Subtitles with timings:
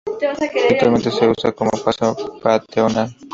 [0.71, 3.15] Actualmente se usa como paseo peatonal.